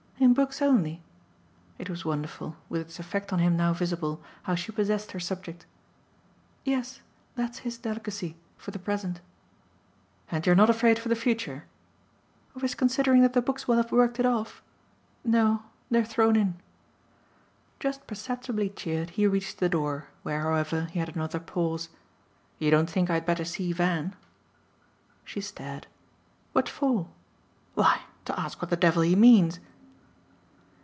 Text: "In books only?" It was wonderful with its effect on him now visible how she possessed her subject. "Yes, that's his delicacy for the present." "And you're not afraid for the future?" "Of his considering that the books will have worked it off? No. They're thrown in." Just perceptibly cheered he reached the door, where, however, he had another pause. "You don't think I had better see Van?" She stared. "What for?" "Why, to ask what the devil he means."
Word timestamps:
"In 0.23 0.35
books 0.35 0.61
only?" 0.61 1.01
It 1.79 1.89
was 1.89 2.05
wonderful 2.05 2.55
with 2.69 2.79
its 2.81 2.99
effect 2.99 3.33
on 3.33 3.39
him 3.39 3.57
now 3.57 3.73
visible 3.73 4.21
how 4.43 4.53
she 4.53 4.71
possessed 4.71 5.13
her 5.13 5.19
subject. 5.19 5.65
"Yes, 6.63 7.01
that's 7.33 7.59
his 7.65 7.79
delicacy 7.79 8.37
for 8.55 8.69
the 8.69 8.77
present." 8.77 9.19
"And 10.29 10.45
you're 10.45 10.55
not 10.55 10.69
afraid 10.69 10.99
for 10.99 11.09
the 11.09 11.15
future?" 11.15 11.63
"Of 12.55 12.61
his 12.61 12.75
considering 12.75 13.23
that 13.23 13.33
the 13.33 13.41
books 13.41 13.67
will 13.67 13.77
have 13.77 13.91
worked 13.91 14.19
it 14.19 14.27
off? 14.27 14.61
No. 15.25 15.63
They're 15.89 16.05
thrown 16.05 16.35
in." 16.35 16.61
Just 17.79 18.05
perceptibly 18.05 18.69
cheered 18.69 19.09
he 19.11 19.25
reached 19.25 19.57
the 19.57 19.69
door, 19.69 20.09
where, 20.21 20.41
however, 20.41 20.85
he 20.91 20.99
had 20.99 21.15
another 21.15 21.39
pause. 21.39 21.89
"You 22.59 22.69
don't 22.69 22.87
think 22.87 23.09
I 23.09 23.15
had 23.15 23.25
better 23.25 23.43
see 23.43 23.73
Van?" 23.73 24.15
She 25.25 25.41
stared. 25.41 25.87
"What 26.53 26.69
for?" 26.69 27.09
"Why, 27.73 28.01
to 28.25 28.39
ask 28.39 28.61
what 28.61 28.69
the 28.69 28.77
devil 28.77 29.01
he 29.01 29.15
means." 29.15 29.59